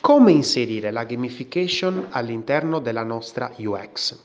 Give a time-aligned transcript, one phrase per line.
[0.00, 4.18] Come inserire la gamification all'interno della nostra UX?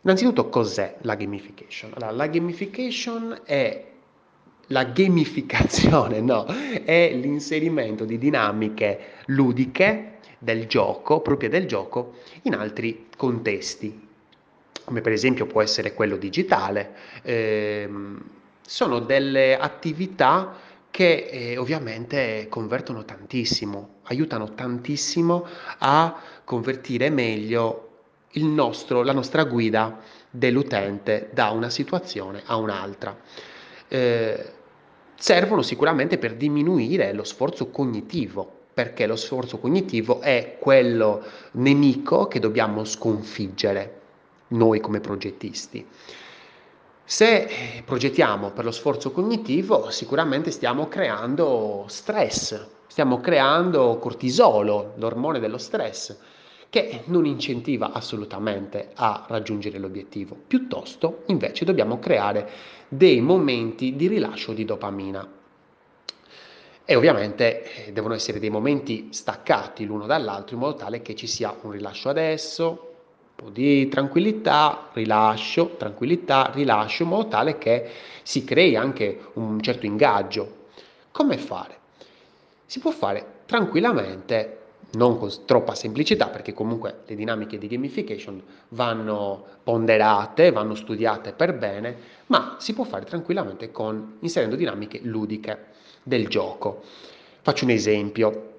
[0.00, 1.92] Innanzitutto cos'è la gamification?
[1.94, 3.84] Allora, la gamification è
[4.68, 13.08] la gamificazione, no, è l'inserimento di dinamiche ludiche del gioco, proprie del gioco, in altri
[13.14, 14.08] contesti,
[14.84, 16.94] come per esempio può essere quello digitale.
[17.22, 18.22] Ehm,
[18.62, 20.56] sono delle attività
[20.94, 25.44] che eh, ovviamente convertono tantissimo, aiutano tantissimo
[25.78, 27.88] a convertire meglio
[28.34, 29.98] nostro, la nostra guida
[30.30, 33.18] dell'utente da una situazione a un'altra.
[33.88, 34.52] Eh,
[35.16, 41.24] servono sicuramente per diminuire lo sforzo cognitivo, perché lo sforzo cognitivo è quello
[41.54, 44.00] nemico che dobbiamo sconfiggere
[44.50, 45.84] noi come progettisti.
[47.06, 55.38] Se eh, progettiamo per lo sforzo cognitivo, sicuramente stiamo creando stress, stiamo creando cortisolo, l'ormone
[55.38, 56.16] dello stress,
[56.70, 60.34] che non incentiva assolutamente a raggiungere l'obiettivo.
[60.46, 62.50] Piuttosto, invece, dobbiamo creare
[62.88, 65.30] dei momenti di rilascio di dopamina.
[66.86, 71.26] E ovviamente eh, devono essere dei momenti staccati l'uno dall'altro in modo tale che ci
[71.26, 72.93] sia un rilascio adesso,
[73.34, 77.90] po' di tranquillità, rilascio, tranquillità, rilascio, in modo tale che
[78.22, 80.62] si crei anche un certo ingaggio.
[81.10, 81.78] Come fare?
[82.66, 84.58] Si può fare tranquillamente,
[84.92, 91.54] non con troppa semplicità, perché comunque le dinamiche di gamification vanno ponderate, vanno studiate per
[91.54, 91.96] bene,
[92.26, 95.66] ma si può fare tranquillamente con inserendo dinamiche ludiche
[96.02, 96.82] del gioco.
[97.42, 98.52] Faccio un esempio.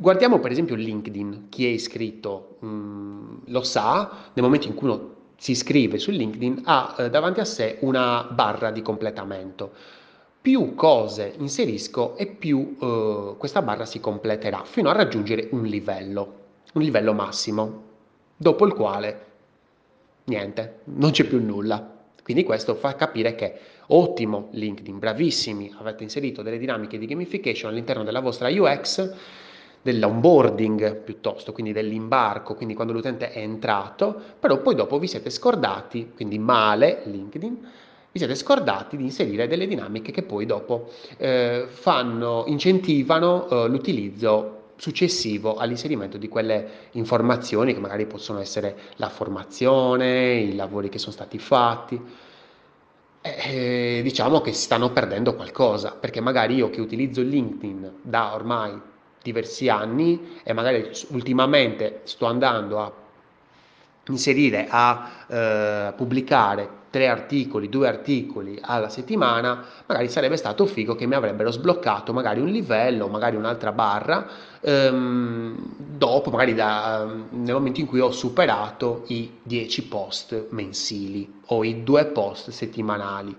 [0.00, 4.86] Guardiamo per esempio LinkedIn, chi è iscritto mh, mm, lo sa, nel momento in cui
[4.86, 9.72] uno si iscrive su LinkedIn ha eh, davanti a sé una barra di completamento.
[10.40, 16.34] Più cose inserisco e più eh, questa barra si completerà fino a raggiungere un livello,
[16.74, 17.82] un livello massimo,
[18.36, 19.26] dopo il quale
[20.26, 21.96] niente, non c'è più nulla.
[22.22, 23.58] Quindi questo fa capire che
[23.88, 29.46] ottimo LinkedIn, bravissimi, avete inserito delle dinamiche di gamification all'interno della vostra UX
[29.88, 36.12] dell'onboarding piuttosto, quindi dell'imbarco, quindi quando l'utente è entrato, però poi dopo vi siete scordati,
[36.14, 37.56] quindi male LinkedIn,
[38.12, 44.56] vi siete scordati di inserire delle dinamiche che poi dopo eh, fanno, incentivano eh, l'utilizzo
[44.76, 51.12] successivo all'inserimento di quelle informazioni che magari possono essere la formazione, i lavori che sono
[51.12, 52.00] stati fatti.
[53.20, 58.80] Eh, diciamo che si stanno perdendo qualcosa, perché magari io che utilizzo LinkedIn da ormai
[59.28, 62.92] diversi anni e magari ultimamente sto andando a
[64.06, 71.06] inserire, a eh, pubblicare tre articoli, due articoli alla settimana, magari sarebbe stato figo che
[71.06, 74.26] mi avrebbero sbloccato magari un livello, magari un'altra barra,
[74.60, 81.62] ehm, dopo, magari da, nel momento in cui ho superato i 10 post mensili o
[81.62, 83.36] i due post settimanali.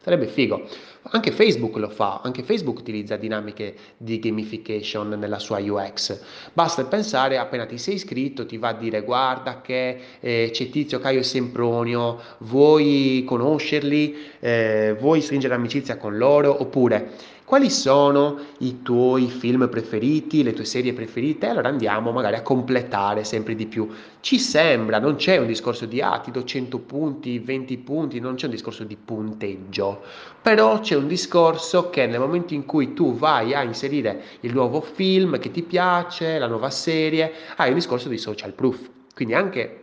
[0.00, 0.68] Sarebbe figo.
[1.10, 6.20] Anche Facebook lo fa, anche Facebook utilizza dinamiche di gamification nella sua UX.
[6.52, 11.00] Basta pensare, appena ti sei iscritto, ti va a dire guarda che eh, c'è Tizio,
[11.00, 18.80] Caio e Sempronio, vuoi conoscerli, eh, vuoi stringere amicizia con loro, oppure quali sono i
[18.80, 21.48] tuoi film preferiti, le tue serie preferite?
[21.48, 23.90] Allora andiamo magari a completare sempre di più.
[24.20, 28.36] Ci sembra, non c'è un discorso di ah, ti do 100 punti, 20 punti, non
[28.36, 30.02] c'è un discorso di punteggio,
[30.40, 34.80] però c'è un discorso che nel momento in cui tu vai a inserire il nuovo
[34.80, 38.90] film che ti piace, la nuova serie, hai un discorso di social proof.
[39.14, 39.80] Quindi anche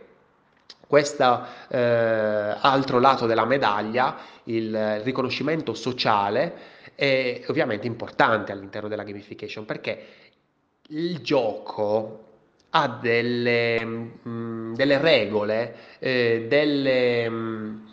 [0.86, 9.64] questo eh, altro lato della medaglia, il riconoscimento sociale, è ovviamente importante all'interno della gamification
[9.64, 10.06] perché
[10.88, 12.24] il gioco
[12.70, 17.86] ha delle, mh, mm, delle regole, eh, delle, mh, mm,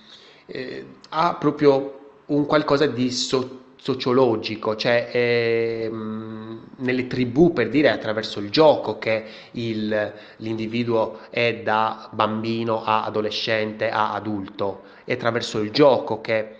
[0.47, 1.96] eh, ha proprio
[2.27, 9.25] un qualcosa di so- sociologico, cioè mm, nelle tribù per dire attraverso il gioco che
[9.51, 16.55] l'individuo è da bambino a adolescente a adulto, è attraverso il gioco che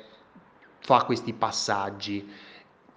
[0.79, 2.25] fa questi passaggi.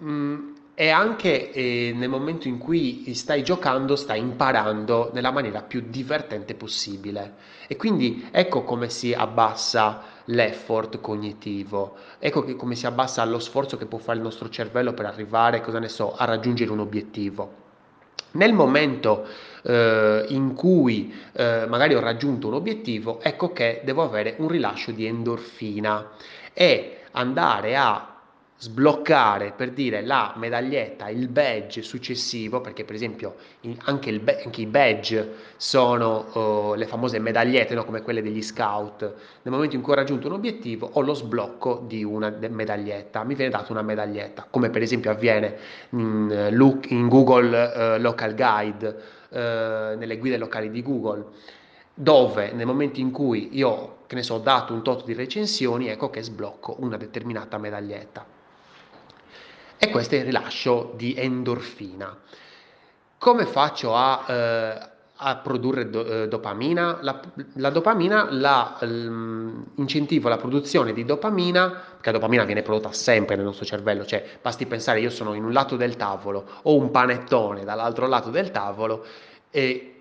[0.02, 5.84] Mm, e anche eh, nel momento in cui stai giocando stai imparando nella maniera più
[5.86, 7.34] divertente possibile.
[7.66, 11.96] E quindi ecco come si abbassa l'effort cognitivo.
[12.18, 15.60] Ecco che come si abbassa lo sforzo che può fare il nostro cervello per arrivare
[15.60, 17.52] cosa ne so a raggiungere un obiettivo.
[18.30, 19.26] Nel momento
[19.62, 24.92] eh, in cui eh, magari ho raggiunto un obiettivo ecco che devo avere un rilascio
[24.92, 26.12] di endorfina.
[26.54, 28.09] E andare a
[28.60, 33.36] sbloccare per dire la medaglietta, il badge successivo, perché per esempio
[33.84, 37.86] anche, il, anche i badge sono uh, le famose medagliette, no?
[37.86, 41.82] come quelle degli scout, nel momento in cui ho raggiunto un obiettivo ho lo sblocco
[41.86, 45.56] di una medaglietta, mi viene data una medaglietta, come per esempio avviene
[45.90, 48.96] in, in Google uh, Local Guide,
[49.30, 49.36] uh,
[49.96, 51.24] nelle guide locali di Google
[51.94, 55.88] dove nel momento in cui io, che ne so, ho dato un tot di recensioni,
[55.88, 58.38] ecco che sblocco una determinata medaglietta
[59.82, 62.14] e questo è il rilascio di endorfina.
[63.16, 66.98] Come faccio a, eh, a produrre do, eh, dopamina?
[67.00, 67.18] La,
[67.54, 73.46] la dopamina la, incentivo la produzione di dopamina, perché la dopamina viene prodotta sempre nel
[73.46, 77.64] nostro cervello, cioè basti pensare io sono in un lato del tavolo, ho un panettone
[77.64, 79.06] dall'altro lato del tavolo
[79.50, 79.94] e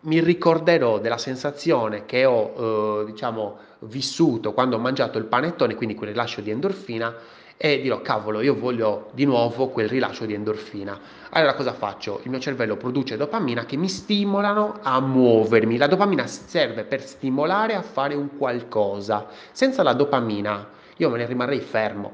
[0.00, 5.94] mi ricorderò della sensazione che ho eh, diciamo, vissuto quando ho mangiato il panettone, quindi
[5.94, 7.14] quel rilascio di endorfina,
[7.60, 10.98] e dirò cavolo io voglio di nuovo quel rilascio di endorfina.
[11.30, 12.20] Allora cosa faccio?
[12.22, 15.76] Il mio cervello produce dopamina che mi stimolano a muovermi.
[15.76, 19.26] La dopamina serve per stimolare a fare un qualcosa.
[19.50, 22.12] Senza la dopamina io me ne rimarrei fermo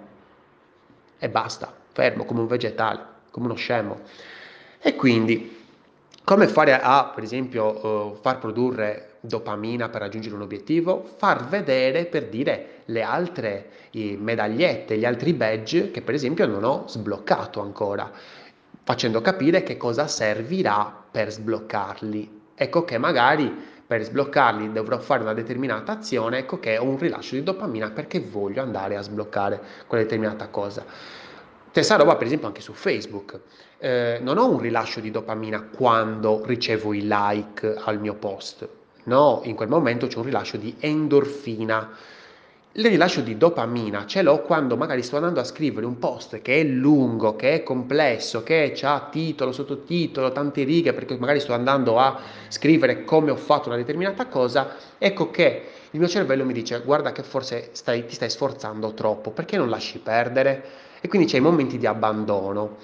[1.19, 3.01] e basta, fermo come un vegetale,
[3.31, 4.01] come uno scemo.
[4.81, 5.63] E quindi
[6.25, 11.07] come fare a, per esempio, uh, far produrre dopamina per raggiungere un obiettivo?
[11.19, 16.85] Far vedere, per dire, le altre medagliette, gli altri badge che per esempio non ho
[16.87, 18.11] sbloccato ancora,
[18.83, 22.43] facendo capire che cosa servirà per sbloccarli.
[22.55, 27.35] Ecco che magari per sbloccarli dovrò fare una determinata azione, ecco che ho un rilascio
[27.35, 30.85] di dopamina perché voglio andare a sbloccare quella determinata cosa.
[31.71, 33.41] Stessa roba per esempio anche su Facebook.
[33.79, 38.69] Eh, non ho un rilascio di dopamina quando ricevo i like al mio post,
[39.05, 41.91] no, in quel momento c'è un rilascio di endorfina.
[42.77, 46.61] Il rilascio di dopamina ce l'ho quando magari sto andando a scrivere un post che
[46.61, 51.99] è lungo, che è complesso, che ha titolo, sottotitolo, tante righe, perché magari sto andando
[51.99, 56.81] a scrivere come ho fatto una determinata cosa, ecco che il mio cervello mi dice
[56.85, 60.83] guarda che forse stai, ti stai sforzando troppo, perché non lasci perdere?
[61.05, 62.79] e quindi c'è i momenti di abbandono.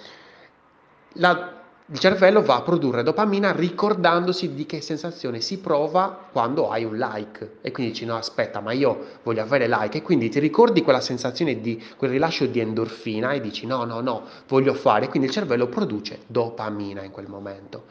[1.14, 1.59] La,
[1.92, 6.96] il cervello va a produrre dopamina ricordandosi di che sensazione si prova quando hai un
[6.96, 7.56] like.
[7.62, 9.98] E quindi dici no aspetta ma io voglio avere like.
[9.98, 14.00] E quindi ti ricordi quella sensazione di quel rilascio di endorfina e dici no no
[14.00, 15.08] no voglio fare.
[15.08, 17.86] Quindi il cervello produce dopamina in quel momento.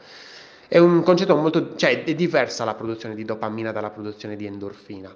[0.66, 5.14] È un concetto molto cioè è diversa la produzione di dopamina dalla produzione di endorfina.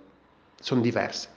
[0.60, 1.28] Sono diverse.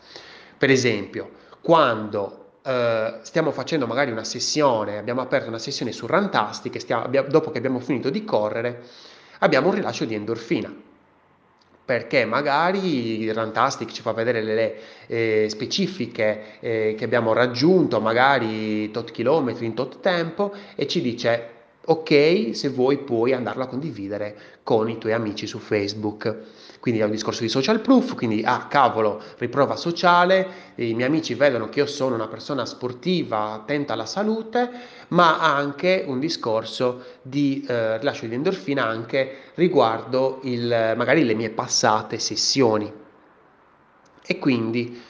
[0.57, 6.81] Per esempio quando Uh, stiamo facendo magari una sessione, abbiamo aperto una sessione su Rantastic,
[6.81, 8.83] stiamo, abbiamo, dopo che abbiamo finito di correre,
[9.39, 10.75] abbiamo un rilascio di endorfina.
[11.85, 14.75] Perché magari Rantastic ci fa vedere le
[15.07, 21.51] eh, specifiche eh, che abbiamo raggiunto, magari tot chilometri in tot tempo, e ci dice
[21.89, 26.55] ok se vuoi puoi andarlo a condividere con i tuoi amici su Facebook.
[26.79, 31.33] Quindi è un discorso di social proof, quindi ah cavolo, riprova sociale, i miei amici
[31.33, 34.69] vedono che io sono una persona sportiva, attenta alla salute,
[35.09, 41.49] ma anche un discorso di eh, rilascio di endorfina anche riguardo il, magari le mie
[41.49, 42.91] passate sessioni.
[44.25, 45.01] E quindi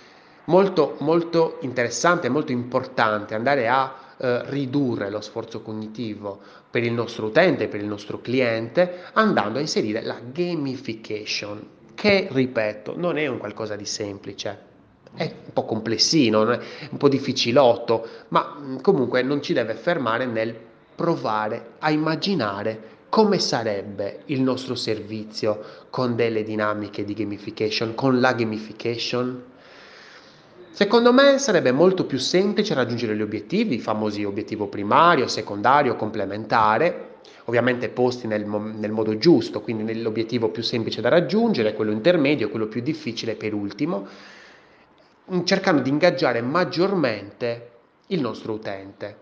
[0.46, 7.28] molto molto interessante, molto importante andare a eh, ridurre lo sforzo cognitivo per il nostro
[7.28, 13.38] utente, per il nostro cliente, andando a inserire la gamification, che ripeto, non è un
[13.38, 14.66] qualcosa di semplice.
[15.14, 20.56] È un po' complessino, un po' difficilotto, ma mm, comunque non ci deve fermare nel
[20.96, 28.34] provare a immaginare come sarebbe il nostro servizio con delle dinamiche di gamification, con la
[28.34, 29.44] gamification
[30.78, 37.16] Secondo me sarebbe molto più semplice raggiungere gli obiettivi, i famosi obiettivo primario, secondario, complementare,
[37.46, 42.68] ovviamente posti nel, nel modo giusto, quindi nell'obiettivo più semplice da raggiungere, quello intermedio, quello
[42.68, 44.06] più difficile per ultimo,
[45.46, 47.72] cercando di ingaggiare maggiormente
[48.10, 49.18] il nostro utente,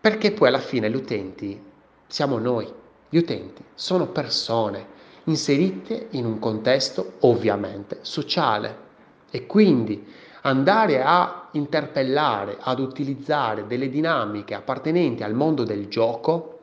[0.00, 1.62] perché poi alla fine gli utenti
[2.08, 2.66] siamo noi,
[3.08, 4.84] gli utenti sono persone
[5.26, 8.90] inserite in un contesto ovviamente sociale.
[9.30, 10.04] E quindi
[10.42, 16.58] andare a interpellare, ad utilizzare delle dinamiche appartenenti al mondo del gioco,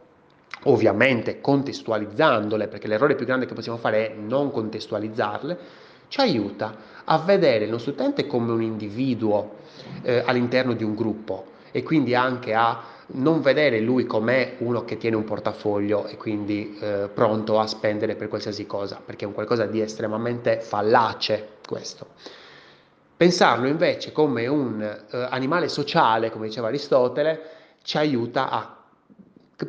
[0.63, 5.57] ovviamente contestualizzandole, perché l'errore più grande che possiamo fare è non contestualizzarle,
[6.09, 9.57] ci aiuta a vedere il nostro utente come un individuo
[10.01, 12.81] eh, all'interno di un gruppo e quindi anche a
[13.11, 18.15] non vedere lui come uno che tiene un portafoglio e quindi eh, pronto a spendere
[18.15, 22.07] per qualsiasi cosa, perché è un qualcosa di estremamente fallace questo.
[23.19, 27.41] Pensarlo invece come un eh, animale sociale, come diceva Aristotele,
[27.83, 28.77] ci aiuta a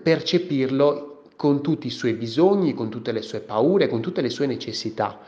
[0.00, 4.46] percepirlo con tutti i suoi bisogni, con tutte le sue paure, con tutte le sue
[4.46, 5.18] necessità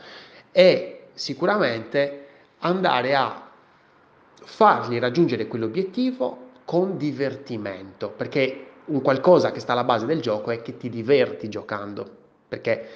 [0.53, 2.27] e sicuramente
[2.59, 3.45] andare a
[4.45, 10.61] fargli raggiungere quell'obiettivo con divertimento, perché un qualcosa che sta alla base del gioco è
[10.61, 12.09] che ti diverti giocando,
[12.47, 12.87] perché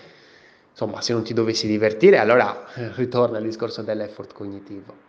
[0.72, 2.64] insomma se non ti dovessi divertire allora
[2.96, 5.07] ritorna il discorso dell'effort cognitivo.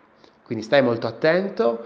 [0.48, 1.84] Quindi stai molto attento,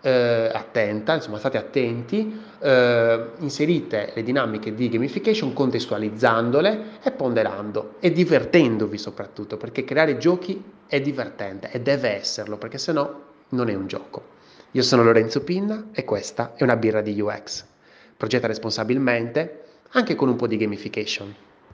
[0.00, 8.12] eh, attenta, insomma state attenti, eh, inserite le dinamiche di gamification contestualizzandole e ponderando e
[8.12, 13.74] divertendovi soprattutto, perché creare giochi è divertente e deve esserlo, perché se no non è
[13.74, 14.34] un gioco.
[14.70, 17.64] Io sono Lorenzo Pinna e questa è una birra di UX.
[18.16, 21.34] Progetta responsabilmente, anche con un po' di gamification.